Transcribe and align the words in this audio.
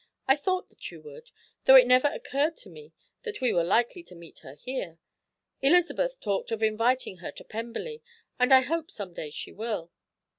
"I 0.27 0.35
thought 0.35 0.69
that 0.69 0.89
you 0.89 0.99
would, 1.03 1.29
though 1.65 1.75
it 1.75 1.85
never 1.85 2.07
occurred 2.07 2.55
to 2.57 2.71
me 2.71 2.91
that 3.21 3.39
we 3.39 3.53
were 3.53 3.63
likely 3.63 4.01
to 4.05 4.15
meet 4.15 4.39
her 4.39 4.55
here. 4.55 4.97
Elizabeth 5.61 6.19
talked 6.19 6.51
of 6.51 6.63
inviting 6.63 7.17
her 7.17 7.31
to 7.33 7.43
Pemberley, 7.43 8.01
and 8.39 8.51
I 8.51 8.61
hope 8.61 8.89
some 8.89 9.13
day 9.13 9.29
she 9.29 9.51
will. 9.51 9.91